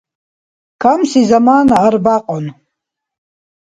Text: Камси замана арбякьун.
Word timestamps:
Камси 0.81 1.21
замана 1.29 1.75
арбякьун. 1.85 2.45